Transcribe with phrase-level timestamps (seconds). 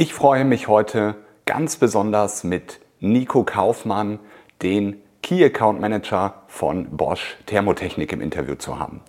[0.00, 4.20] Ich freue mich heute ganz besonders mit Nico Kaufmann,
[4.62, 9.00] den Key Account Manager von Bosch Thermotechnik im Interview zu haben.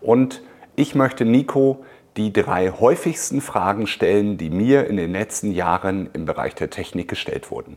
[0.00, 0.40] Und
[0.74, 1.84] ich möchte Nico
[2.16, 7.08] die drei häufigsten Fragen stellen, die mir in den letzten Jahren im Bereich der Technik
[7.08, 7.76] gestellt wurden.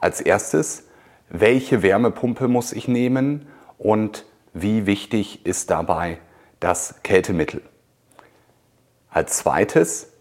[0.00, 0.88] Als erstes,
[1.28, 3.46] welche Wärmepumpe muss ich nehmen
[3.76, 4.24] und
[4.54, 6.16] wie wichtig ist dabei
[6.60, 7.60] das Kältemittel?
[9.10, 10.15] Als zweites,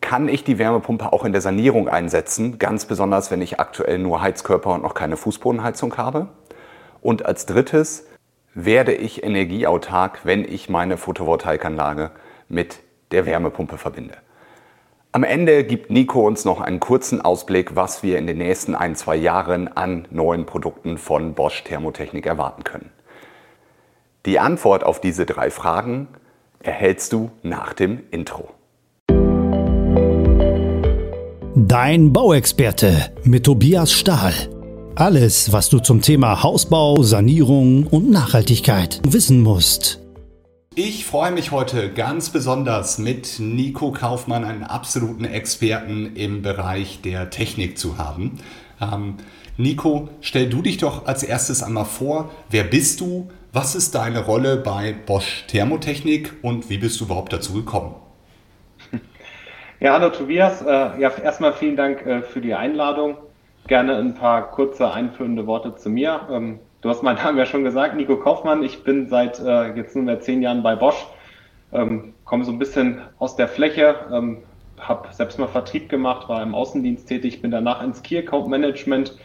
[0.00, 4.20] kann ich die Wärmepumpe auch in der Sanierung einsetzen, ganz besonders wenn ich aktuell nur
[4.20, 6.28] Heizkörper und noch keine Fußbodenheizung habe.
[7.00, 8.06] Und als drittes
[8.54, 12.10] werde ich energieautark, wenn ich meine Photovoltaikanlage
[12.48, 14.14] mit der Wärmepumpe verbinde.
[15.10, 18.94] Am Ende gibt Nico uns noch einen kurzen Ausblick, was wir in den nächsten ein,
[18.94, 22.90] zwei Jahren an neuen Produkten von Bosch Thermotechnik erwarten können.
[24.26, 26.08] Die Antwort auf diese drei Fragen
[26.60, 28.50] erhältst du nach dem Intro.
[31.68, 34.32] Dein Bauexperte mit Tobias Stahl.
[34.94, 40.00] Alles, was du zum Thema Hausbau, Sanierung und Nachhaltigkeit wissen musst.
[40.74, 47.28] Ich freue mich heute ganz besonders mit Nico Kaufmann, einen absoluten Experten im Bereich der
[47.28, 48.38] Technik zu haben.
[48.80, 49.16] Ähm,
[49.58, 52.30] Nico, stell du dich doch als erstes einmal vor.
[52.48, 53.28] Wer bist du?
[53.52, 57.94] Was ist deine Rolle bei Bosch Thermotechnik und wie bist du überhaupt dazu gekommen?
[59.80, 60.60] Ja, hallo Tobias.
[60.60, 63.16] Äh, ja, erstmal vielen Dank äh, für die Einladung.
[63.68, 66.22] Gerne ein paar kurze einführende Worte zu mir.
[66.32, 68.64] Ähm, du hast meinen Namen ja schon gesagt, Nico Kaufmann.
[68.64, 71.06] Ich bin seit äh, jetzt nunmehr zehn Jahren bei Bosch,
[71.72, 74.38] ähm, komme so ein bisschen aus der Fläche, ähm,
[74.80, 79.16] habe selbst mal Vertrieb gemacht, war im Außendienst tätig, bin danach ins Key Account Management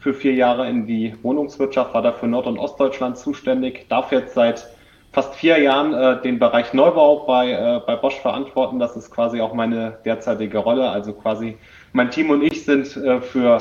[0.00, 4.34] für vier Jahre in die Wohnungswirtschaft, war da für Nord- und Ostdeutschland zuständig, darf jetzt
[4.34, 4.70] seit
[5.12, 8.78] fast vier Jahren äh, den Bereich Neubau bei, äh, bei Bosch verantworten.
[8.78, 10.88] Das ist quasi auch meine derzeitige Rolle.
[10.88, 11.56] Also quasi
[11.92, 13.60] mein Team und ich sind äh, für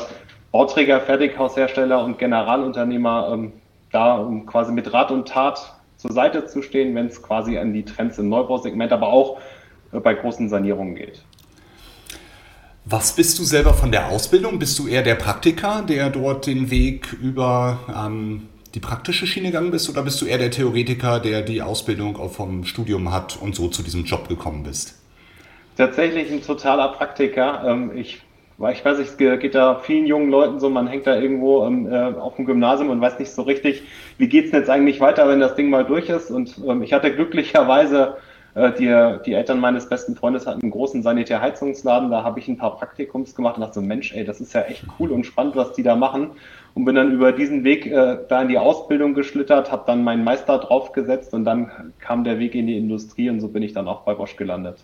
[0.52, 3.54] Bauträger, Fertighaushersteller und Generalunternehmer ähm,
[3.92, 7.74] da, um quasi mit Rat und Tat zur Seite zu stehen, wenn es quasi an
[7.74, 9.40] die Trends im Neubausegment, aber auch
[9.92, 11.24] äh, bei großen Sanierungen geht.
[12.86, 14.58] Was bist du selber von der Ausbildung?
[14.58, 19.72] Bist du eher der Praktiker, der dort den Weg über ähm, die praktische Schiene gegangen
[19.72, 23.56] bist oder bist du eher der Theoretiker, der die Ausbildung auch vom Studium hat und
[23.56, 24.96] so zu diesem Job gekommen bist?
[25.78, 27.64] Tatsächlich ein totaler Praktiker.
[27.66, 28.22] Ähm, ich,
[28.72, 31.92] ich weiß nicht, es geht da vielen jungen Leuten so, man hängt da irgendwo ähm,
[31.92, 33.84] äh, auf dem Gymnasium und weiß nicht so richtig,
[34.18, 36.30] wie geht es jetzt eigentlich weiter, wenn das Ding mal durch ist.
[36.30, 38.18] Und ähm, ich hatte glücklicherweise
[38.56, 42.78] die, die Eltern meines besten Freundes hatten einen großen Sanitärheizungsladen, da habe ich ein paar
[42.78, 45.74] Praktikums gemacht und dachte so, Mensch, ey, das ist ja echt cool und spannend, was
[45.74, 46.32] die da machen
[46.74, 50.24] und bin dann über diesen Weg äh, da in die Ausbildung geschlittert, habe dann meinen
[50.24, 53.88] Meister draufgesetzt und dann kam der Weg in die Industrie und so bin ich dann
[53.88, 54.78] auch bei Bosch gelandet.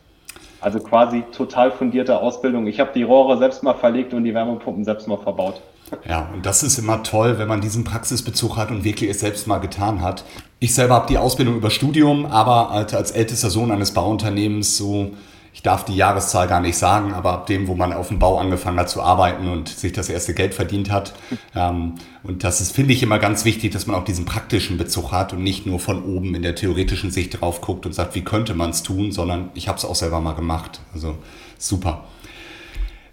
[0.62, 2.68] Also quasi total fundierte Ausbildung.
[2.68, 5.62] Ich habe die Rohre selbst mal verlegt und die Wärmepumpen selbst mal verbaut.
[6.08, 9.48] Ja, und das ist immer toll, wenn man diesen Praxisbezug hat und wirklich es selbst
[9.48, 10.26] mal getan hat.
[10.60, 15.12] Ich selber habe die Ausbildung über Studium, aber als ältester Sohn eines Bauunternehmens so
[15.56, 18.38] ich darf die Jahreszahl gar nicht sagen, aber ab dem, wo man auf dem Bau
[18.38, 21.14] angefangen hat zu arbeiten und sich das erste Geld verdient hat.
[21.58, 25.14] Ähm, und das ist, finde ich, immer ganz wichtig, dass man auch diesen praktischen Bezug
[25.14, 28.24] hat und nicht nur von oben in der theoretischen Sicht drauf guckt und sagt, wie
[28.24, 30.82] könnte man es tun, sondern ich habe es auch selber mal gemacht.
[30.94, 31.16] Also
[31.58, 32.04] super.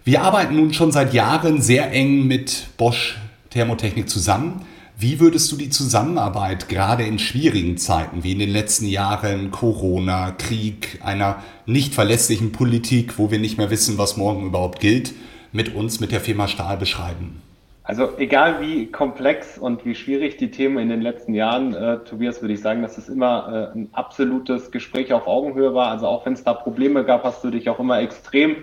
[0.03, 3.17] Wir arbeiten nun schon seit Jahren sehr eng mit Bosch
[3.51, 4.65] Thermotechnik zusammen.
[4.95, 10.31] Wie würdest du die Zusammenarbeit gerade in schwierigen Zeiten wie in den letzten Jahren Corona,
[10.31, 15.13] Krieg, einer nicht verlässlichen Politik, wo wir nicht mehr wissen, was morgen überhaupt gilt,
[15.51, 17.41] mit uns, mit der Firma Stahl beschreiben?
[17.83, 22.41] Also egal wie komplex und wie schwierig die Themen in den letzten Jahren, äh, Tobias,
[22.41, 25.89] würde ich sagen, dass es immer äh, ein absolutes Gespräch auf Augenhöhe war.
[25.89, 28.57] Also auch wenn es da Probleme gab, hast du dich auch immer extrem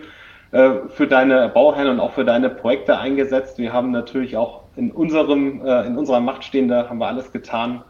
[0.52, 3.58] äh, für deine Bauherren und auch für deine Projekte eingesetzt.
[3.58, 7.82] Wir haben natürlich auch in unserem, äh, in unserer Macht stehende, haben wir alles getan,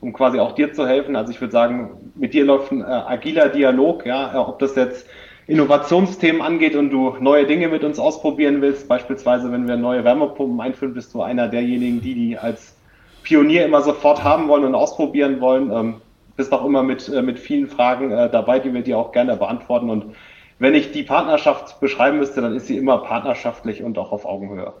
[0.00, 1.16] um quasi auch dir zu helfen.
[1.16, 5.06] Also ich würde sagen, mit dir läuft ein äh, agiler Dialog, ja, ob das jetzt
[5.48, 10.60] Innovationsthemen angeht und du neue Dinge mit uns ausprobieren willst, beispielsweise wenn wir neue Wärmepumpen
[10.60, 12.76] einführen, bist du einer derjenigen, die die als
[13.24, 15.72] Pionier immer sofort haben wollen und ausprobieren wollen.
[15.72, 15.94] Ähm,
[16.36, 19.36] bist auch immer mit, äh, mit vielen Fragen äh, dabei, die wir dir auch gerne
[19.36, 19.90] beantworten.
[19.90, 20.14] Und
[20.60, 24.72] wenn ich die Partnerschaft beschreiben müsste, dann ist sie immer partnerschaftlich und auch auf Augenhöhe.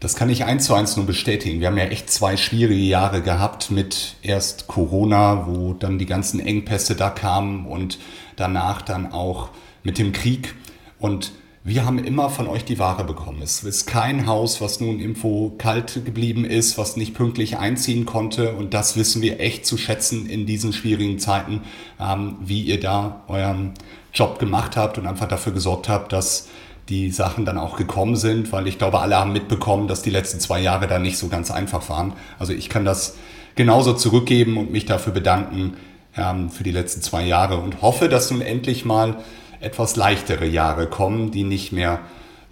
[0.00, 1.60] Das kann ich eins zu eins nur bestätigen.
[1.60, 6.40] Wir haben ja echt zwei schwierige Jahre gehabt mit erst Corona, wo dann die ganzen
[6.40, 7.98] Engpässe da kamen und
[8.36, 9.50] danach dann auch
[9.82, 10.54] mit dem Krieg.
[10.98, 11.32] Und
[11.62, 13.42] wir haben immer von euch die Ware bekommen.
[13.42, 18.54] Es ist kein Haus, was nun irgendwo kalt geblieben ist, was nicht pünktlich einziehen konnte.
[18.54, 21.60] Und das wissen wir echt zu schätzen in diesen schwierigen Zeiten,
[22.00, 23.74] ähm, wie ihr da euren
[24.14, 26.48] Job gemacht habt und einfach dafür gesorgt habt, dass
[26.88, 30.40] die Sachen dann auch gekommen sind, weil ich glaube, alle haben mitbekommen, dass die letzten
[30.40, 32.14] zwei Jahre da nicht so ganz einfach waren.
[32.38, 33.16] Also ich kann das
[33.54, 35.76] genauso zurückgeben und mich dafür bedanken
[36.16, 39.16] ähm, für die letzten zwei Jahre und hoffe, dass nun endlich mal
[39.60, 42.00] etwas leichtere Jahre kommen, die nicht mehr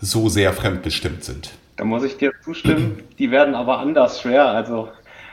[0.01, 1.51] so sehr fremdbestimmt sind.
[1.77, 3.03] Da muss ich dir zustimmen.
[3.19, 4.47] Die werden aber anders schwer.
[4.47, 4.89] Also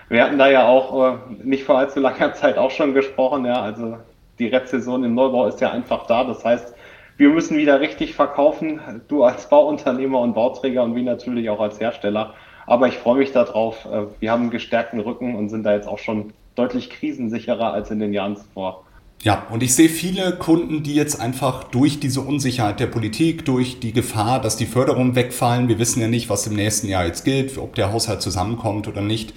[0.09, 3.45] wir hatten da ja auch äh, nicht vor allzu langer Zeit auch schon gesprochen.
[3.45, 3.97] Ja, also
[4.39, 6.23] die Rezession im Neubau ist ja einfach da.
[6.23, 6.74] Das heißt,
[7.17, 8.79] wir müssen wieder richtig verkaufen.
[9.07, 12.33] Du als Bauunternehmer und Bauträger und wir natürlich auch als Hersteller.
[12.67, 13.85] Aber ich freue mich darauf.
[13.85, 17.91] Äh, wir haben einen gestärkten Rücken und sind da jetzt auch schon deutlich krisensicherer als
[17.91, 18.83] in den Jahren zuvor.
[19.21, 23.79] Ja, und ich sehe viele Kunden, die jetzt einfach durch diese Unsicherheit der Politik, durch
[23.79, 27.23] die Gefahr, dass die Förderungen wegfallen, wir wissen ja nicht, was im nächsten Jahr jetzt
[27.23, 29.33] gilt, ob der Haushalt zusammenkommt oder nicht,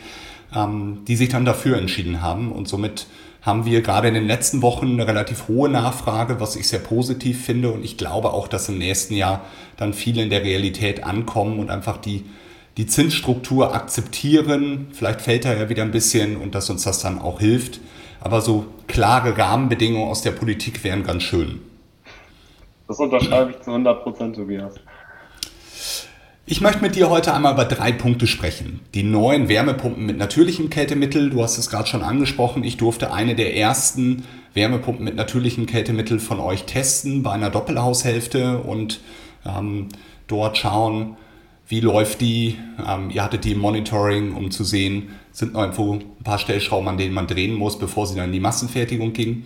[0.55, 2.53] ähm, die sich dann dafür entschieden haben.
[2.53, 3.07] Und somit
[3.43, 7.44] haben wir gerade in den letzten Wochen eine relativ hohe Nachfrage, was ich sehr positiv
[7.44, 7.70] finde.
[7.70, 9.43] Und ich glaube auch, dass im nächsten Jahr
[9.76, 12.25] dann viele in der Realität ankommen und einfach die,
[12.76, 14.88] die Zinsstruktur akzeptieren.
[14.93, 17.81] Vielleicht fällt da ja wieder ein bisschen und dass uns das dann auch hilft.
[18.20, 21.61] Aber so klare Rahmenbedingungen aus der Politik wären ganz schön.
[22.88, 24.75] Das unterschreibe ich zu 100 Prozent, Tobias.
[26.50, 28.81] Ich möchte mit dir heute einmal über drei Punkte sprechen.
[28.95, 33.35] Die neuen Wärmepumpen mit natürlichem Kältemittel, du hast es gerade schon angesprochen, ich durfte eine
[33.35, 34.25] der ersten
[34.55, 39.00] Wärmepumpen mit natürlichem Kältemittel von euch testen bei einer Doppelhaushälfte und
[39.45, 39.89] ähm,
[40.27, 41.19] dort schauen,
[41.67, 42.56] wie läuft die.
[42.83, 46.89] Ähm, ihr hattet die im Monitoring, um zu sehen, sind noch irgendwo ein paar Stellschrauben,
[46.89, 49.44] an denen man drehen muss, bevor sie dann in die Massenfertigung ging.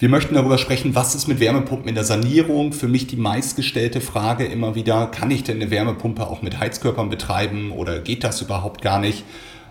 [0.00, 2.72] Wir möchten darüber sprechen, was ist mit Wärmepumpen in der Sanierung.
[2.72, 7.10] Für mich die meistgestellte Frage immer wieder, kann ich denn eine Wärmepumpe auch mit Heizkörpern
[7.10, 9.24] betreiben oder geht das überhaupt gar nicht?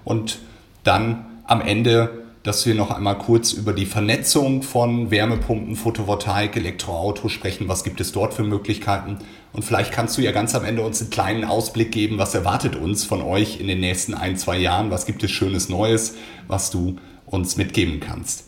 [0.04, 0.40] Und
[0.84, 7.30] dann am Ende, dass wir noch einmal kurz über die Vernetzung von Wärmepumpen, Photovoltaik, Elektroauto
[7.30, 7.70] sprechen.
[7.70, 9.20] Was gibt es dort für Möglichkeiten?
[9.54, 12.76] Und vielleicht kannst du ja ganz am Ende uns einen kleinen Ausblick geben, was erwartet
[12.76, 14.92] uns von euch in den nächsten ein, zwei Jahren?
[14.92, 16.16] Was gibt es Schönes Neues,
[16.50, 16.98] was du
[17.28, 18.47] uns mitgeben kannst?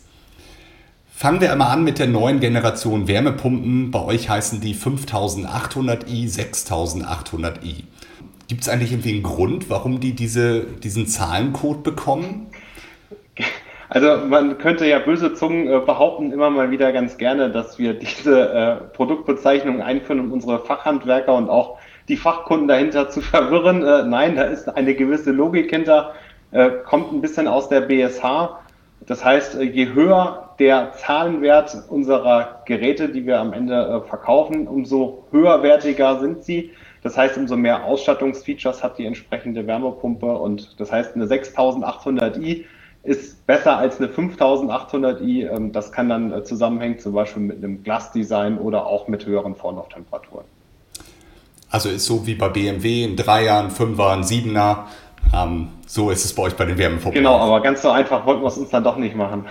[1.20, 3.90] Fangen wir einmal an mit der neuen Generation Wärmepumpen.
[3.90, 7.84] Bei euch heißen die 5800i, 6800i.
[8.48, 12.46] Gibt es eigentlich irgendwie einen Grund, warum die diese, diesen Zahlencode bekommen?
[13.90, 17.92] Also man könnte ja böse Zungen äh, behaupten immer mal wieder ganz gerne, dass wir
[17.92, 23.82] diese äh, Produktbezeichnung einführen, um unsere Fachhandwerker und auch die Fachkunden dahinter zu verwirren.
[23.82, 26.14] Äh, nein, da ist eine gewisse Logik hinter,
[26.52, 28.56] äh, kommt ein bisschen aus der BSH.
[29.04, 33.74] Das heißt, äh, je höher der Zahlenwert unserer Geräte, die wir am Ende
[34.04, 36.70] äh, verkaufen, umso höherwertiger sind sie.
[37.02, 42.64] Das heißt, umso mehr Ausstattungsfeatures hat die entsprechende Wärmepumpe und das heißt, eine 6800i
[43.02, 45.48] ist besser als eine 5800i.
[45.50, 49.54] Ähm, das kann dann äh, zusammenhängen, zum Beispiel mit einem Glasdesign oder auch mit höheren
[49.54, 50.44] Vorlauftemperaturen.
[51.70, 54.88] Also ist so wie bei BMW ein Dreier, ein Fünfer, ein Siebener.
[55.34, 57.14] Ähm, so ist es bei euch bei den Wärmepumpen.
[57.14, 59.46] Genau, aber ganz so einfach wollten wir es uns dann doch nicht machen.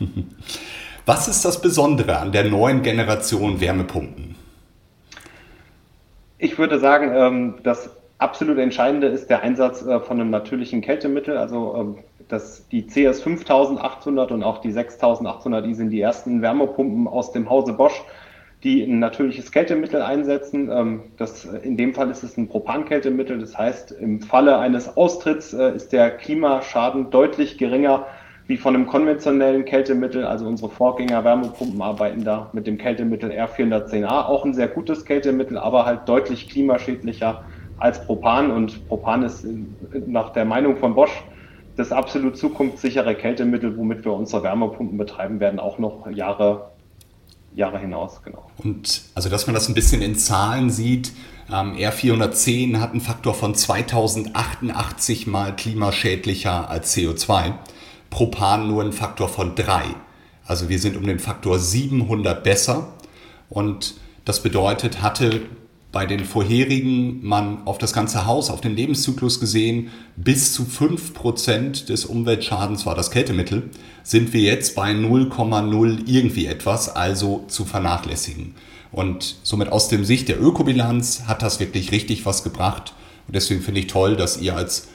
[1.06, 4.34] Was ist das Besondere an der neuen Generation Wärmepumpen?
[6.38, 11.36] Ich würde sagen, ähm, das absolut Entscheidende ist der Einsatz äh, von einem natürlichen Kältemittel.
[11.36, 11.98] Also ähm,
[12.28, 17.48] das, die CS 5800 und auch die 6800 die sind die ersten Wärmepumpen aus dem
[17.48, 18.04] Hause Bosch,
[18.62, 20.70] die ein natürliches Kältemittel einsetzen.
[20.70, 23.38] Ähm, das, in dem Fall ist es ein Propankältemittel.
[23.38, 28.06] Das heißt, im Falle eines Austritts äh, ist der Klimaschaden deutlich geringer
[28.48, 30.24] wie von einem konventionellen Kältemittel.
[30.24, 34.24] Also unsere Vorgänger Wärmepumpen arbeiten da mit dem Kältemittel R410A.
[34.24, 37.44] Auch ein sehr gutes Kältemittel, aber halt deutlich klimaschädlicher
[37.78, 38.50] als Propan.
[38.50, 39.46] Und Propan ist
[40.06, 41.22] nach der Meinung von Bosch
[41.76, 46.70] das absolut zukunftssichere Kältemittel, womit wir unsere Wärmepumpen betreiben werden, auch noch Jahre,
[47.54, 48.22] Jahre hinaus.
[48.24, 48.50] Genau.
[48.64, 51.12] Und also, dass man das ein bisschen in Zahlen sieht,
[51.52, 57.52] ähm, R410 hat einen Faktor von 2088 mal klimaschädlicher als CO2.
[58.10, 59.82] Propan nur einen Faktor von 3.
[60.46, 62.88] Also wir sind um den Faktor 700 besser.
[63.48, 65.42] Und das bedeutet, hatte
[65.90, 71.86] bei den vorherigen man auf das ganze Haus, auf den Lebenszyklus gesehen, bis zu 5%
[71.86, 73.70] des Umweltschadens war das Kältemittel,
[74.02, 78.54] sind wir jetzt bei 0,0 irgendwie etwas, also zu vernachlässigen.
[78.92, 82.94] Und somit aus dem Sicht der Ökobilanz hat das wirklich richtig was gebracht.
[83.26, 84.88] Und deswegen finde ich toll, dass ihr als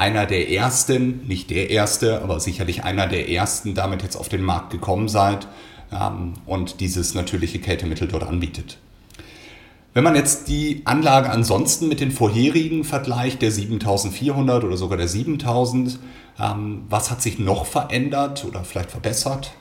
[0.00, 4.42] einer der ersten, nicht der erste, aber sicherlich einer der ersten damit jetzt auf den
[4.42, 5.46] Markt gekommen seid
[5.92, 8.78] ähm, und dieses natürliche Kältemittel dort anbietet.
[9.92, 15.06] Wenn man jetzt die Anlage ansonsten mit den vorherigen vergleicht, der 7400 oder sogar der
[15.08, 15.98] 7000,
[16.40, 19.52] ähm, was hat sich noch verändert oder vielleicht verbessert?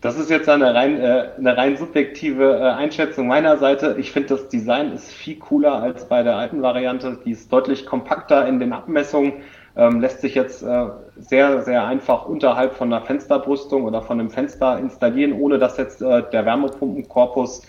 [0.00, 3.96] Das ist jetzt eine rein, äh, eine rein subjektive äh, Einschätzung meiner Seite.
[3.98, 7.18] Ich finde, das Design ist viel cooler als bei der alten Variante.
[7.24, 9.32] Die ist deutlich kompakter in den Abmessungen,
[9.76, 10.86] ähm, lässt sich jetzt äh,
[11.16, 16.00] sehr, sehr einfach unterhalb von einer Fensterbrüstung oder von einem Fenster installieren, ohne dass jetzt
[16.00, 17.62] äh, der Wärmepumpenkorpus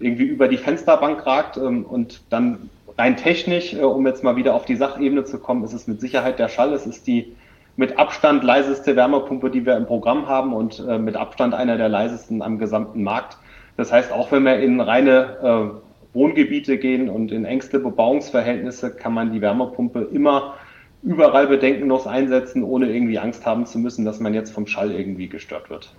[0.00, 1.56] irgendwie über die Fensterbank ragt.
[1.56, 5.62] Ähm, und dann rein technisch, äh, um jetzt mal wieder auf die Sachebene zu kommen,
[5.62, 6.72] ist es mit Sicherheit der Schall.
[6.72, 7.36] Es ist die
[7.76, 11.88] mit Abstand leiseste Wärmepumpe, die wir im Programm haben und äh, mit Abstand einer der
[11.88, 13.36] leisesten am gesamten Markt.
[13.76, 19.12] Das heißt, auch wenn wir in reine äh, Wohngebiete gehen und in engste Bebauungsverhältnisse, kann
[19.12, 20.54] man die Wärmepumpe immer
[21.02, 25.28] überall bedenkenlos einsetzen, ohne irgendwie Angst haben zu müssen, dass man jetzt vom Schall irgendwie
[25.28, 25.92] gestört wird.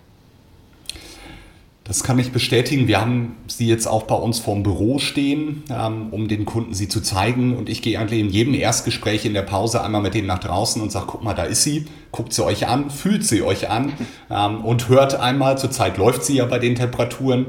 [1.88, 2.90] Das kann ich bestätigen.
[2.90, 6.90] Wir haben sie jetzt auch bei uns vorm Büro stehen, ähm, um den Kunden sie
[6.90, 7.56] zu zeigen.
[7.56, 10.82] Und ich gehe eigentlich in jedem Erstgespräch in der Pause einmal mit denen nach draußen
[10.82, 11.86] und sage, guck mal, da ist sie.
[12.12, 13.94] Guckt sie euch an, fühlt sie euch an
[14.30, 15.58] ähm, und hört einmal.
[15.58, 17.46] Zurzeit läuft sie ja bei den Temperaturen.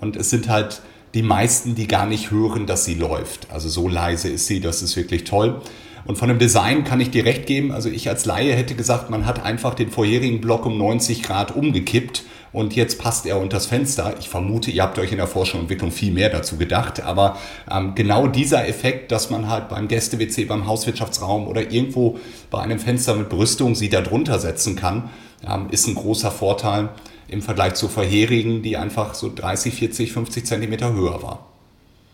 [0.00, 0.80] Und es sind halt
[1.12, 3.50] die meisten, die gar nicht hören, dass sie läuft.
[3.50, 5.60] Also so leise ist sie, das ist wirklich toll.
[6.06, 7.72] Und von dem Design kann ich dir recht geben.
[7.72, 11.54] Also ich als Laie hätte gesagt, man hat einfach den vorherigen Block um 90 Grad
[11.54, 14.14] umgekippt und jetzt passt er unter das Fenster.
[14.18, 17.38] Ich vermute, ihr habt euch in der Forschung und Entwicklung viel mehr dazu gedacht, aber
[17.70, 22.18] ähm, genau dieser Effekt, dass man halt beim Gäste-WC, beim Hauswirtschaftsraum oder irgendwo
[22.50, 25.10] bei einem Fenster mit Brüstung sie da drunter setzen kann,
[25.48, 26.90] ähm, ist ein großer Vorteil
[27.28, 31.46] im Vergleich zu vorherigen, die einfach so 30, 40, 50 Zentimeter höher war.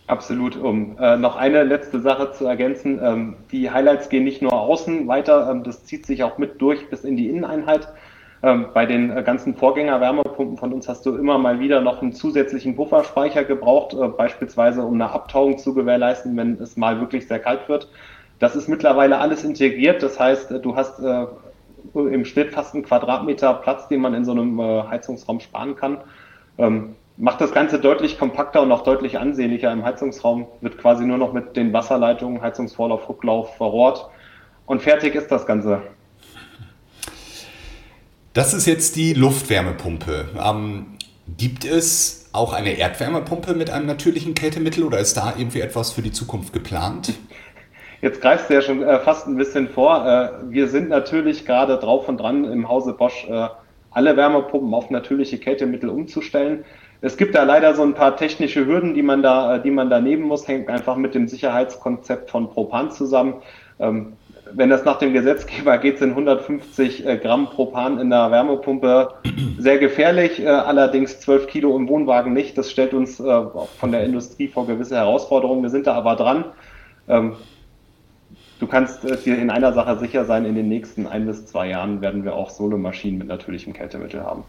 [0.06, 0.56] Absolut.
[0.56, 2.98] Um äh, noch eine letzte Sache zu ergänzen.
[3.02, 6.88] Ähm, die Highlights gehen nicht nur außen weiter, ähm, das zieht sich auch mit durch
[6.88, 7.88] bis in die Inneneinheit.
[8.42, 12.12] Ähm, bei den äh, ganzen Vorgänger-Wärmepumpen von uns hast du immer mal wieder noch einen
[12.12, 17.40] zusätzlichen Bufferspeicher gebraucht, äh, beispielsweise um eine Abtauung zu gewährleisten, wenn es mal wirklich sehr
[17.40, 17.88] kalt wird.
[18.38, 20.02] Das ist mittlerweile alles integriert.
[20.04, 21.00] Das heißt, äh, du hast
[21.94, 25.98] im Schnitt fast einen Quadratmeter Platz, den man in so einem Heizungsraum sparen kann.
[26.58, 30.46] Ähm, macht das Ganze deutlich kompakter und auch deutlich ansehnlicher im Heizungsraum.
[30.60, 34.08] Wird quasi nur noch mit den Wasserleitungen, Heizungsvorlauf, Rücklauf verrohrt.
[34.66, 35.82] Und fertig ist das Ganze.
[38.34, 40.28] Das ist jetzt die Luftwärmepumpe.
[40.42, 40.86] Ähm,
[41.36, 46.02] gibt es auch eine Erdwärmepumpe mit einem natürlichen Kältemittel oder ist da irgendwie etwas für
[46.02, 47.14] die Zukunft geplant?
[48.00, 50.06] Jetzt greifst du ja schon äh, fast ein bisschen vor.
[50.06, 53.48] Äh, wir sind natürlich gerade drauf und dran im Hause Bosch äh,
[53.90, 56.64] alle Wärmepumpen auf natürliche Kältemittel umzustellen.
[57.00, 59.90] Es gibt da leider so ein paar technische Hürden, die man da, äh, die man
[59.90, 63.34] da nehmen muss, hängt einfach mit dem Sicherheitskonzept von Propan zusammen.
[63.80, 64.12] Ähm,
[64.52, 69.14] wenn das nach dem Gesetzgeber geht, sind 150 äh, Gramm Propan in der Wärmepumpe
[69.58, 72.56] sehr gefährlich, äh, allerdings 12 Kilo im Wohnwagen nicht.
[72.56, 73.42] Das stellt uns äh,
[73.78, 75.62] von der Industrie vor gewisse Herausforderungen.
[75.62, 76.44] Wir sind da aber dran.
[77.08, 77.34] Ähm,
[78.60, 82.00] du kannst dir in einer Sache sicher sein, in den nächsten ein bis zwei Jahren
[82.00, 84.44] werden wir auch Solo-Maschinen mit natürlichem Kältemittel haben.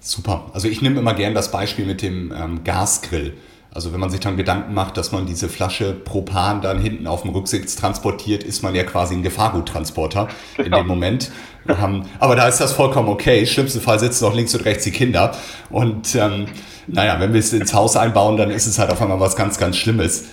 [0.00, 0.50] Super.
[0.52, 3.32] Also ich nehme immer gern das Beispiel mit dem ähm, Gasgrill.
[3.74, 7.22] Also wenn man sich dann Gedanken macht, dass man diese Flasche Propan dann hinten auf
[7.22, 10.78] dem Rücksitz transportiert, ist man ja quasi ein Gefahrguttransporter genau.
[10.78, 11.32] in dem Moment.
[11.68, 13.44] Ähm, aber da ist das vollkommen okay.
[13.46, 15.32] Schlimmsten Fall sitzen noch links und rechts die Kinder.
[15.70, 16.46] Und ähm,
[16.86, 19.58] naja, wenn wir es ins Haus einbauen, dann ist es halt auf einmal was ganz,
[19.58, 20.26] ganz Schlimmes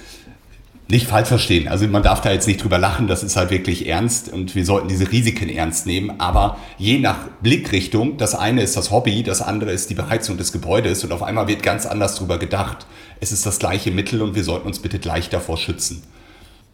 [0.92, 1.68] nicht falsch verstehen.
[1.68, 4.66] Also man darf da jetzt nicht drüber lachen, das ist halt wirklich ernst und wir
[4.66, 6.20] sollten diese Risiken ernst nehmen.
[6.20, 10.52] Aber je nach Blickrichtung, das eine ist das Hobby, das andere ist die Beheizung des
[10.52, 12.86] Gebäudes und auf einmal wird ganz anders drüber gedacht.
[13.20, 16.04] Es ist das gleiche Mittel und wir sollten uns bitte gleich davor schützen.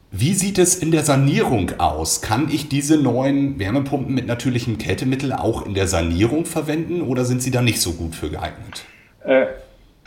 [0.09, 2.21] Wie sieht es in der Sanierung aus?
[2.21, 7.43] Kann ich diese neuen Wärmepumpen mit natürlichem Kältemittel auch in der Sanierung verwenden oder sind
[7.43, 8.85] sie da nicht so gut für geeignet?
[9.25, 9.45] Äh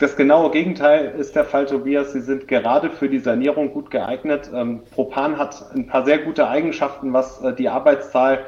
[0.01, 2.13] das genaue Gegenteil ist der Fall, Tobias.
[2.13, 4.49] Sie sind gerade für die Sanierung gut geeignet.
[4.53, 8.45] Ähm, Propan hat ein paar sehr gute Eigenschaften, was äh, die Arbeitszahl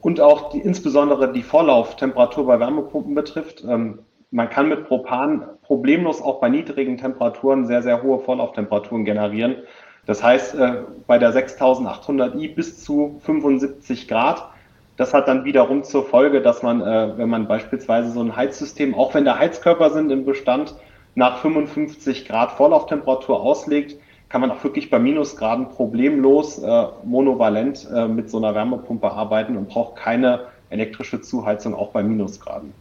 [0.00, 3.62] und auch die, insbesondere die Vorlauftemperatur bei Wärmepumpen betrifft.
[3.62, 4.00] Ähm,
[4.32, 9.58] man kann mit Propan problemlos auch bei niedrigen Temperaturen sehr, sehr hohe Vorlauftemperaturen generieren.
[10.06, 14.48] Das heißt, äh, bei der 6800i bis zu 75 Grad.
[14.96, 18.94] Das hat dann wiederum zur Folge, dass man, äh, wenn man beispielsweise so ein Heizsystem,
[18.94, 20.74] auch wenn da Heizkörper sind im Bestand,
[21.16, 23.96] nach 55 Grad Vorlauftemperatur auslegt,
[24.28, 29.56] kann man auch wirklich bei Minusgraden problemlos äh, monovalent äh, mit so einer Wärmepumpe arbeiten
[29.56, 32.72] und braucht keine elektrische Zuheizung auch bei Minusgraden.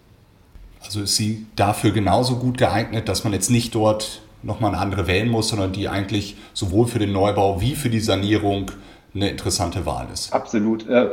[0.84, 5.08] Also ist sie dafür genauso gut geeignet, dass man jetzt nicht dort nochmal eine andere
[5.08, 8.72] wählen muss, sondern die eigentlich sowohl für den Neubau wie für die Sanierung
[9.14, 10.34] eine interessante Wahl ist.
[10.34, 10.88] Absolut.
[10.90, 11.10] Äh,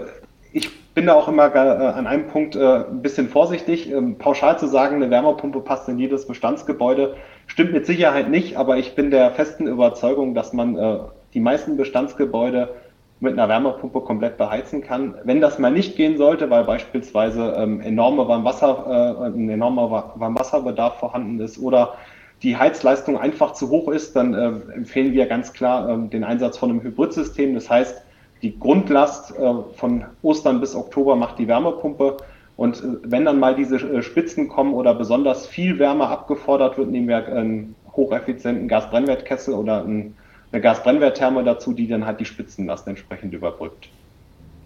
[0.52, 3.90] ich bin da auch immer äh, an einem Punkt äh, ein bisschen vorsichtig.
[3.90, 8.76] Ähm, pauschal zu sagen, eine Wärmepumpe passt in jedes Bestandsgebäude, stimmt mit Sicherheit nicht, aber
[8.76, 10.98] ich bin der festen Überzeugung, dass man äh,
[11.34, 12.74] die meisten Bestandsgebäude
[13.20, 15.14] mit einer Wärmepumpe komplett beheizen kann.
[15.24, 21.38] Wenn das mal nicht gehen sollte, weil beispielsweise ähm, enorme Warmwasser, ein enormer Warmwasserbedarf vorhanden
[21.38, 21.94] ist oder
[22.42, 26.70] die Heizleistung einfach zu hoch ist, dann empfehlen wir ganz klar äh, den Einsatz von
[26.70, 27.54] einem Hybridsystem.
[27.54, 28.02] Das heißt,
[28.42, 32.16] die Grundlast äh, von Ostern bis Oktober macht die Wärmepumpe.
[32.56, 36.90] Und äh, wenn dann mal diese äh, Spitzen kommen oder besonders viel Wärme abgefordert wird,
[36.90, 40.12] nehmen wir einen hocheffizienten Gasbrennwertkessel oder eine
[40.60, 43.88] Gasbrennwerttherme dazu, die dann halt die Spitzenlast entsprechend überbrückt.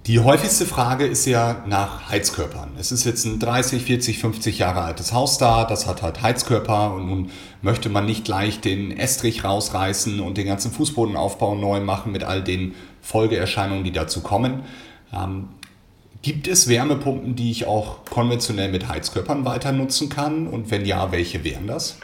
[0.07, 2.71] Die häufigste Frage ist ja nach Heizkörpern.
[2.79, 6.95] Es ist jetzt ein 30, 40, 50 Jahre altes Haus da, das hat halt Heizkörper
[6.95, 12.13] und nun möchte man nicht gleich den Estrich rausreißen und den ganzen Fußbodenaufbau neu machen
[12.13, 14.63] mit all den Folgeerscheinungen, die dazu kommen.
[15.13, 15.49] Ähm,
[16.23, 20.47] gibt es Wärmepumpen, die ich auch konventionell mit Heizkörpern weiter nutzen kann?
[20.47, 21.99] Und wenn ja, welche wären das?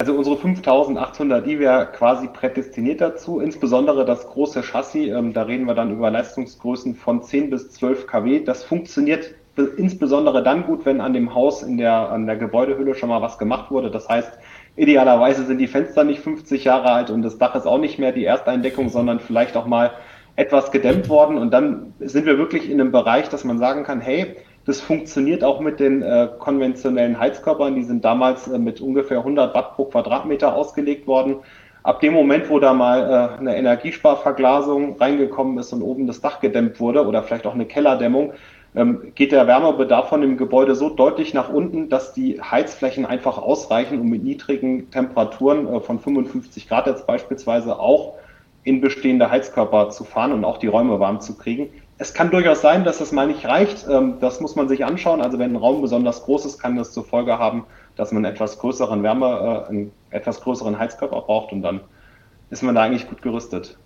[0.00, 5.66] Also unsere 5800 i wäre quasi prädestiniert dazu, insbesondere das große Chassis, ähm, da reden
[5.66, 8.40] wir dann über Leistungsgrößen von 10 bis 12 kW.
[8.42, 9.34] Das funktioniert
[9.76, 13.36] insbesondere dann gut, wenn an dem Haus in der, an der Gebäudehülle schon mal was
[13.36, 13.90] gemacht wurde.
[13.90, 14.38] Das heißt,
[14.76, 18.12] idealerweise sind die Fenster nicht 50 Jahre alt und das Dach ist auch nicht mehr
[18.12, 19.90] die Ersteindeckung, sondern vielleicht auch mal
[20.34, 21.36] etwas gedämmt worden.
[21.36, 24.34] Und dann sind wir wirklich in einem Bereich, dass man sagen kann, hey,
[24.66, 27.74] das funktioniert auch mit den äh, konventionellen Heizkörpern.
[27.74, 31.36] Die sind damals äh, mit ungefähr 100 Watt pro Quadratmeter ausgelegt worden.
[31.82, 36.40] Ab dem Moment, wo da mal äh, eine Energiesparverglasung reingekommen ist und oben das Dach
[36.40, 38.34] gedämmt wurde oder vielleicht auch eine Kellerdämmung,
[38.74, 43.38] ähm, geht der Wärmebedarf von dem Gebäude so deutlich nach unten, dass die Heizflächen einfach
[43.38, 48.14] ausreichen, um mit niedrigen Temperaturen äh, von 55 Grad jetzt beispielsweise auch
[48.62, 52.62] in bestehende Heizkörper zu fahren und auch die Räume warm zu kriegen es kann durchaus
[52.62, 53.86] sein, dass das mal nicht reicht.
[53.88, 55.20] Ähm, das muss man sich anschauen.
[55.20, 57.64] Also wenn ein Raum besonders groß ist, kann das zur Folge haben,
[57.94, 59.26] dass man etwas größeren Wärme,
[59.66, 61.80] äh, einen etwas größeren Heizkörper braucht und dann
[62.48, 63.76] ist man da eigentlich gut gerüstet.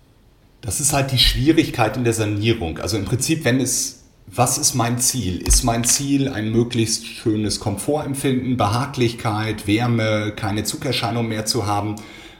[0.61, 2.79] Das ist halt die Schwierigkeit in der Sanierung.
[2.79, 5.45] Also im Prinzip, wenn es, was ist mein Ziel?
[5.45, 11.95] Ist mein Ziel ein möglichst schönes Komfortempfinden, Behaglichkeit, Wärme, keine Zugerscheinung mehr zu haben?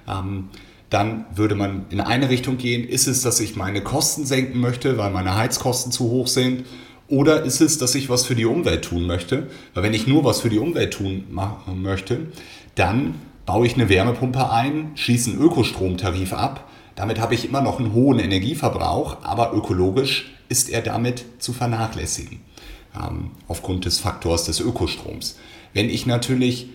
[0.08, 0.48] Ähm,
[0.96, 2.88] dann würde man in eine Richtung gehen.
[2.88, 6.63] Ist es, dass ich meine Kosten senken möchte, weil meine Heizkosten zu hoch sind?
[7.10, 9.50] Oder ist es, dass ich was für die Umwelt tun möchte?
[9.74, 11.26] Weil wenn ich nur was für die Umwelt tun
[11.76, 12.28] möchte,
[12.76, 13.15] dann
[13.46, 16.69] baue ich eine Wärmepumpe ein, schließe einen Ökostromtarif ab.
[16.96, 22.39] Damit habe ich immer noch einen hohen Energieverbrauch, aber ökologisch ist er damit zu vernachlässigen,
[22.96, 25.38] ähm, aufgrund des Faktors des Ökostroms.
[25.74, 26.69] Wenn ich natürlich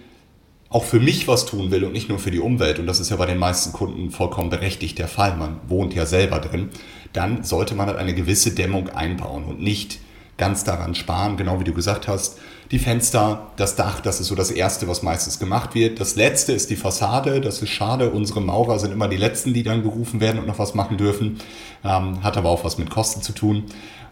[0.71, 3.11] auch für mich was tun will und nicht nur für die Umwelt, und das ist
[3.11, 6.71] ja bei den meisten Kunden vollkommen berechtigt der Fall, man wohnt ja selber drin,
[7.13, 9.99] dann sollte man halt eine gewisse Dämmung einbauen und nicht
[10.39, 12.39] ganz daran sparen, genau wie du gesagt hast.
[12.71, 16.01] Die Fenster, das Dach, das ist so das Erste, was meistens gemacht wird.
[16.01, 18.11] Das Letzte ist die Fassade, das ist schade.
[18.11, 21.41] Unsere Maurer sind immer die Letzten, die dann gerufen werden und noch was machen dürfen.
[21.85, 23.65] Ähm, hat aber auch was mit Kosten zu tun.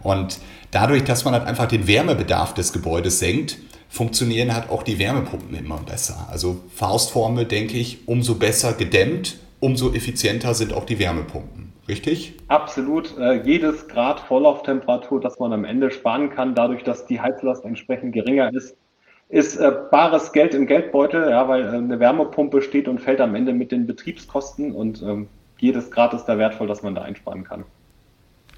[0.03, 0.39] Und
[0.71, 3.59] dadurch, dass man halt einfach den Wärmebedarf des Gebäudes senkt,
[3.89, 6.29] funktionieren halt auch die Wärmepumpen immer besser.
[6.31, 11.73] Also Faustformel denke ich, umso besser gedämmt, umso effizienter sind auch die Wärmepumpen.
[11.89, 12.35] Richtig?
[12.49, 13.17] Absolut.
[13.19, 18.13] Äh, jedes Grad Vorlauftemperatur, das man am Ende sparen kann, dadurch, dass die Heizlast entsprechend
[18.13, 18.77] geringer ist,
[19.31, 23.35] ist äh, bares Geld im Geldbeutel, ja, weil äh, eine Wärmepumpe steht und fällt am
[23.35, 27.45] Ende mit den Betriebskosten und ähm, jedes Grad ist da wertvoll, dass man da einsparen
[27.45, 27.65] kann.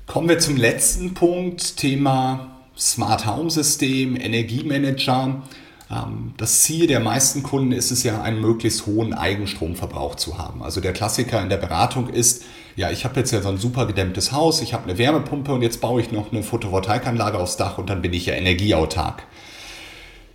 [0.07, 5.43] Kommen wir zum letzten Punkt, Thema Smart Home System, Energiemanager.
[5.91, 10.63] Ähm, das Ziel der meisten Kunden ist es ja, einen möglichst hohen Eigenstromverbrauch zu haben.
[10.63, 12.45] Also der Klassiker in der Beratung ist,
[12.77, 15.63] ja, ich habe jetzt ja so ein super gedämmtes Haus, ich habe eine Wärmepumpe und
[15.63, 19.25] jetzt baue ich noch eine Photovoltaikanlage aufs Dach und dann bin ich ja energieautark.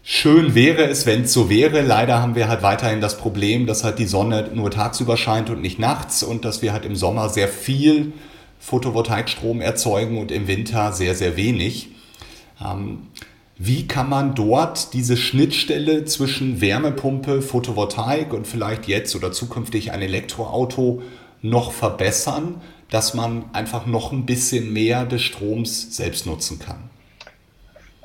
[0.04, 1.82] Schön wäre es, wenn es so wäre.
[1.82, 5.64] Leider haben wir halt weiterhin das Problem, dass halt die Sonne nur tagsüber scheint und
[5.64, 8.14] nicht nachts und dass wir halt im Sommer sehr viel
[8.60, 11.95] Photovoltaikstrom erzeugen und im Winter sehr, sehr wenig.
[12.64, 13.08] Ähm,
[13.58, 20.02] wie kann man dort diese Schnittstelle zwischen Wärmepumpe, Photovoltaik und vielleicht jetzt oder zukünftig ein
[20.02, 21.02] Elektroauto
[21.42, 26.90] noch verbessern, dass man einfach noch ein bisschen mehr des Stroms selbst nutzen kann?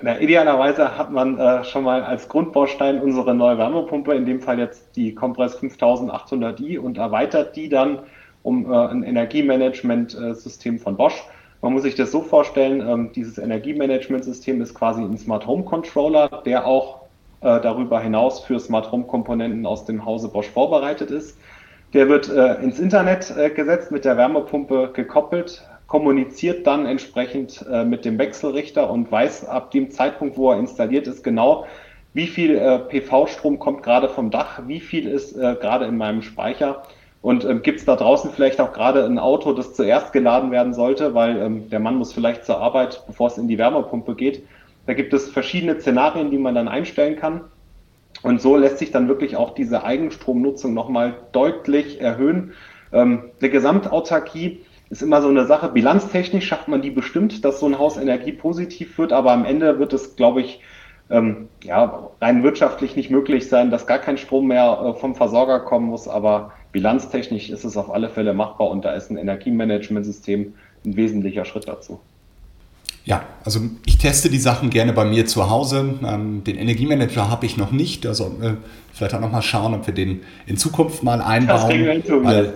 [0.03, 4.59] Na, idealerweise hat man äh, schon mal als Grundbaustein unsere neue Wärmepumpe, in dem Fall
[4.59, 7.99] jetzt die Compress 5800i und erweitert die dann
[8.43, 11.23] um äh, ein Energiemanagement-System von Bosch
[11.63, 16.43] man muss sich das so vorstellen, ähm, dieses Energiemanagementsystem ist quasi ein Smart Home Controller,
[16.45, 17.03] der auch
[17.43, 21.39] äh, darüber hinaus für Smart Home Komponenten aus dem Hause Bosch vorbereitet ist.
[21.93, 27.85] Der wird äh, ins Internet äh, gesetzt, mit der Wärmepumpe gekoppelt, kommuniziert dann entsprechend äh,
[27.85, 31.67] mit dem Wechselrichter und weiß ab dem Zeitpunkt, wo er installiert ist, genau,
[32.15, 36.23] wie viel äh, PV-Strom kommt gerade vom Dach, wie viel ist äh, gerade in meinem
[36.23, 36.83] Speicher
[37.23, 40.73] Und ähm, gibt es da draußen vielleicht auch gerade ein Auto, das zuerst geladen werden
[40.73, 44.43] sollte, weil ähm, der Mann muss vielleicht zur Arbeit, bevor es in die Wärmepumpe geht.
[44.87, 47.43] Da gibt es verschiedene Szenarien, die man dann einstellen kann.
[48.23, 52.53] Und so lässt sich dann wirklich auch diese Eigenstromnutzung nochmal deutlich erhöhen.
[52.93, 55.69] Ähm, der Gesamtautarkie ist immer so eine Sache.
[55.69, 59.93] Bilanztechnisch schafft man die bestimmt, dass so ein Haus energiepositiv wird, aber am Ende wird
[59.93, 60.61] es, glaube ich,
[61.11, 65.61] ähm, ja, rein wirtschaftlich nicht möglich sein, dass gar kein Strom mehr äh, vom Versorger
[65.61, 70.55] kommen muss, aber bilanztechnisch ist es auf alle Fälle machbar und da ist ein Energiemanagementsystem
[70.85, 72.01] ein wesentlicher Schritt dazu.
[73.05, 75.99] Ja, also ich teste die Sachen gerne bei mir zu Hause.
[76.05, 78.07] Ähm, den Energiemanager habe ich noch nicht.
[78.07, 78.55] Also äh,
[78.93, 82.03] vielleicht auch noch mal schauen, ob wir den in Zukunft mal einbauen.
[82.23, 82.53] Weil,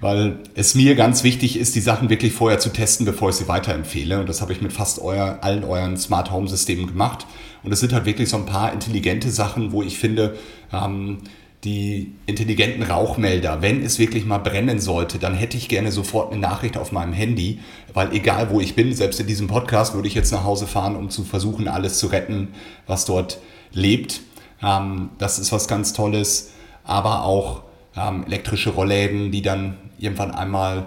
[0.00, 3.48] weil es mir ganz wichtig ist, die Sachen wirklich vorher zu testen, bevor ich sie
[3.48, 4.18] weiterempfehle.
[4.18, 7.26] Und das habe ich mit fast euer, allen euren Smart Home Systemen gemacht.
[7.62, 10.36] Und es sind halt wirklich so ein paar intelligente Sachen, wo ich finde,
[10.72, 11.18] ähm,
[11.64, 16.40] die intelligenten Rauchmelder, wenn es wirklich mal brennen sollte, dann hätte ich gerne sofort eine
[16.40, 17.60] Nachricht auf meinem Handy,
[17.92, 20.96] weil egal wo ich bin, selbst in diesem Podcast würde ich jetzt nach Hause fahren,
[20.96, 22.48] um zu versuchen, alles zu retten,
[22.86, 23.40] was dort
[23.72, 24.22] lebt.
[24.62, 26.52] Ähm, das ist was ganz Tolles,
[26.84, 27.62] aber auch
[27.94, 30.86] ähm, elektrische Rollläden, die dann irgendwann einmal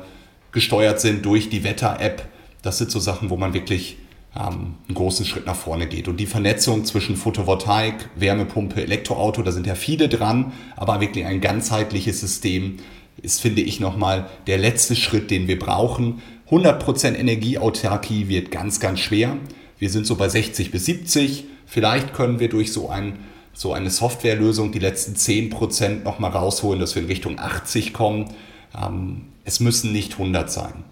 [0.52, 2.28] gesteuert sind durch die Wetter-App.
[2.64, 3.98] Das sind so Sachen, wo man wirklich
[4.36, 6.08] ähm, einen großen Schritt nach vorne geht.
[6.08, 11.42] Und die Vernetzung zwischen Photovoltaik, Wärmepumpe, Elektroauto, da sind ja viele dran, aber wirklich ein
[11.42, 12.78] ganzheitliches System
[13.22, 16.22] ist, finde ich, nochmal der letzte Schritt, den wir brauchen.
[16.50, 19.38] 100% Energieautarkie wird ganz, ganz schwer.
[19.78, 21.46] Wir sind so bei 60 bis 70.
[21.66, 23.20] Vielleicht können wir durch so, ein,
[23.54, 28.32] so eine Softwarelösung die letzten 10% nochmal rausholen, dass wir in Richtung 80 kommen.
[28.76, 30.84] Ähm, es müssen nicht 100 sein.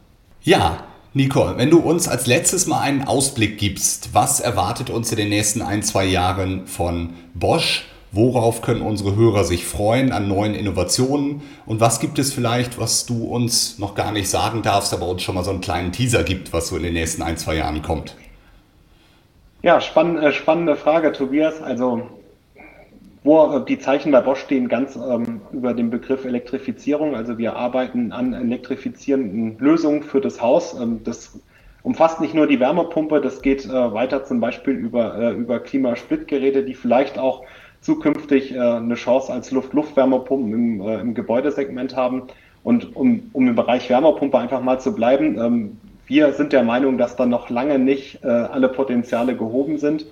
[0.44, 5.18] Ja, Nicole, wenn du uns als letztes mal einen Ausblick gibst, was erwartet uns in
[5.18, 7.86] den nächsten ein, zwei Jahren von Bosch?
[8.14, 11.42] Worauf können unsere Hörer sich freuen an neuen Innovationen?
[11.66, 15.22] Und was gibt es vielleicht, was du uns noch gar nicht sagen darfst, aber uns
[15.22, 17.82] schon mal so einen kleinen Teaser gibt, was so in den nächsten ein, zwei Jahren
[17.82, 18.16] kommt?
[19.62, 21.62] Ja, spann, äh, spannende Frage, Tobias.
[21.62, 22.04] Also
[23.24, 27.16] wo die Zeichen bei Bosch stehen ganz ähm, über den Begriff Elektrifizierung.
[27.16, 30.74] Also wir arbeiten an elektrifizierenden Lösungen für das Haus.
[30.80, 31.40] Ähm, das
[31.84, 36.64] umfasst nicht nur die Wärmepumpe, das geht äh, weiter zum Beispiel über, äh, über Klimasplittgeräte,
[36.64, 37.44] die vielleicht auch
[37.82, 42.24] zukünftig äh, eine Chance als Luft-Luft-Wärmepumpen im, äh, im Gebäudesegment haben.
[42.64, 46.98] Und um, um im Bereich Wärmepumpe einfach mal zu bleiben, ähm, wir sind der Meinung,
[46.98, 50.06] dass da noch lange nicht äh, alle Potenziale gehoben sind.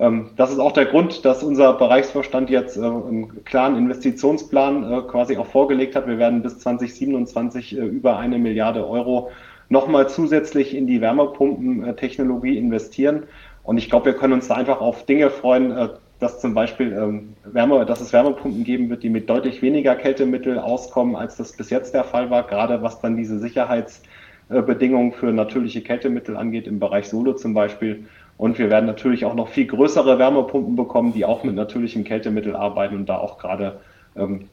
[0.00, 5.02] Ähm, das ist auch der Grund, dass unser Bereichsvorstand jetzt äh, einen klaren Investitionsplan äh,
[5.02, 6.06] quasi auch vorgelegt hat.
[6.08, 9.30] Wir werden bis 2027 äh, über eine Milliarde Euro
[9.68, 13.24] nochmal zusätzlich in die Wärmepumpentechnologie investieren.
[13.62, 17.34] Und ich glaube, wir können uns da einfach auf Dinge freuen, dass zum Beispiel ähm,
[17.44, 21.70] Wärme, dass es Wärmepumpen geben wird, die mit deutlich weniger Kältemittel auskommen, als das bis
[21.70, 27.08] jetzt der Fall war, gerade was dann diese Sicherheitsbedingungen für natürliche Kältemittel angeht, im Bereich
[27.08, 28.06] Solo zum Beispiel.
[28.40, 32.56] Und wir werden natürlich auch noch viel größere Wärmepumpen bekommen, die auch mit natürlichem Kältemittel
[32.56, 33.80] arbeiten und da auch gerade
[34.16, 34.48] ähm,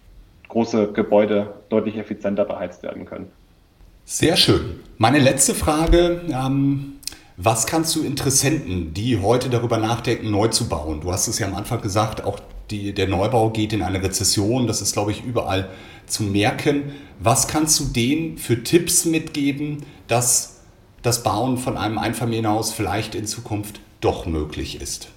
[0.50, 3.32] große Gebäude deutlich effizienter beheizt werden können.
[4.04, 4.82] Sehr schön.
[4.98, 6.20] Meine letzte Frage.
[6.28, 6.96] Ähm,
[7.38, 11.00] was kannst du Interessenten, die heute darüber nachdenken, neu zu bauen?
[11.00, 14.68] Du hast es ja am Anfang gesagt, auch die, der Neubau geht in eine Rezession.
[14.68, 15.70] Das ist, glaube ich, überall
[16.08, 16.92] zu merken.
[17.22, 20.57] Was kannst du denen für Tipps mitgeben, dass
[21.08, 25.10] das Bauen von einem Einfamilienhaus vielleicht in Zukunft doch möglich ist?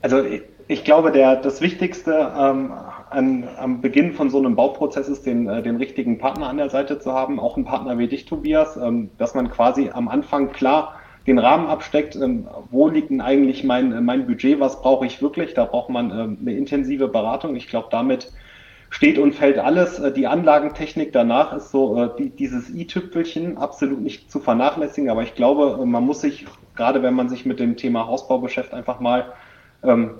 [0.00, 0.22] Also
[0.68, 2.72] ich glaube, der, das Wichtigste ähm,
[3.10, 6.70] an, am Beginn von so einem Bauprozess ist, den, äh, den richtigen Partner an der
[6.70, 10.50] Seite zu haben, auch einen Partner wie dich, Tobias, ähm, dass man quasi am Anfang
[10.50, 10.94] klar
[11.26, 15.52] den Rahmen absteckt, ähm, wo liegt denn eigentlich mein, mein Budget, was brauche ich wirklich,
[15.52, 17.54] da braucht man ähm, eine intensive Beratung.
[17.54, 18.32] Ich glaube, damit
[18.96, 19.98] steht und fällt alles.
[19.98, 25.22] Äh, die Anlagentechnik danach ist so äh, die, dieses i-Tüpfelchen absolut nicht zu vernachlässigen, aber
[25.22, 28.74] ich glaube, äh, man muss sich, gerade wenn man sich mit dem Thema Hausbau beschäftigt,
[28.74, 29.32] einfach mal
[29.82, 30.12] ähm,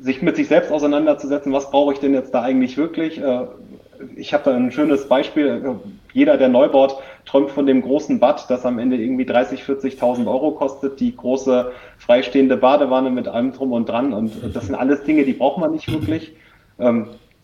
[0.00, 3.20] sich mit sich selbst auseinanderzusetzen, was brauche ich denn jetzt da eigentlich wirklich?
[4.16, 5.76] Ich habe da ein schönes Beispiel.
[6.12, 10.26] Jeder, der neu baut, träumt von dem großen Bad, das am Ende irgendwie 30.000, 40.000
[10.26, 14.12] Euro kostet, die große freistehende Badewanne mit allem drum und dran.
[14.12, 16.32] Und das sind alles Dinge, die braucht man nicht wirklich.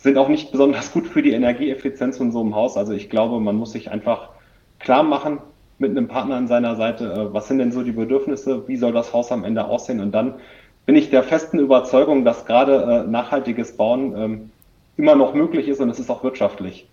[0.04, 2.76] Sind auch nicht besonders gut für die Energieeffizienz von so einem Haus.
[2.76, 4.28] Also ich glaube, man muss sich einfach
[4.78, 5.38] klar machen
[5.78, 8.92] mit einem Partner an seiner Seite, äh, was sind denn so die Bedürfnisse, wie soll
[8.92, 10.34] das Haus am Ende aussehen und dann
[10.84, 14.50] bin ich der festen Überzeugung, dass gerade äh, nachhaltiges Bauen ähm,
[14.98, 16.86] immer noch möglich ist und es ist auch wirtschaftlich.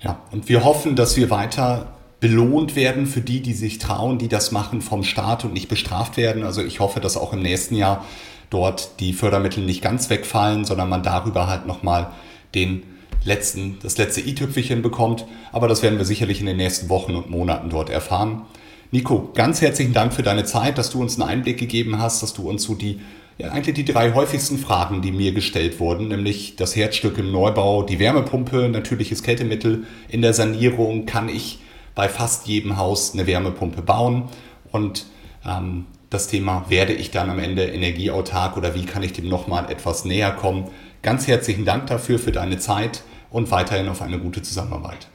[0.00, 1.88] Ja, und wir hoffen, dass wir weiter
[2.20, 6.16] belohnt werden für die, die sich trauen, die das machen vom Staat und nicht bestraft
[6.16, 6.42] werden.
[6.42, 8.06] Also ich hoffe, dass auch im nächsten Jahr
[8.50, 12.08] dort die Fördermittel nicht ganz wegfallen, sondern man darüber halt nochmal
[12.54, 12.82] den
[13.24, 15.24] letzten, das letzte i-Tüpfelchen bekommt.
[15.52, 18.42] Aber das werden wir sicherlich in den nächsten Wochen und Monaten dort erfahren.
[18.90, 22.34] Nico, ganz herzlichen Dank für deine Zeit, dass du uns einen Einblick gegeben hast, dass
[22.34, 23.00] du uns so die,
[23.38, 27.84] ja, eigentlich die drei häufigsten Fragen, die mir gestellt wurden, nämlich das Herzstück im Neubau,
[27.84, 31.60] die Wärmepumpe, natürliches Kältemittel in der Sanierung, kann ich
[31.94, 34.24] bei fast jedem Haus eine Wärmepumpe bauen
[34.72, 35.06] und
[35.46, 39.70] ähm, das Thema, werde ich dann am Ende energieautark oder wie kann ich dem nochmal
[39.70, 40.68] etwas näher kommen.
[41.02, 45.08] Ganz herzlichen Dank dafür, für deine Zeit und weiterhin auf eine gute Zusammenarbeit.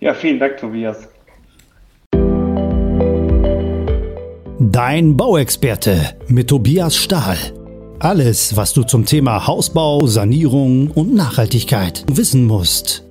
[0.00, 1.08] Ja, vielen Dank, Tobias.
[4.58, 7.36] Dein Bauexperte mit Tobias Stahl.
[7.98, 13.04] Alles, was du zum Thema Hausbau, Sanierung und Nachhaltigkeit wissen musst.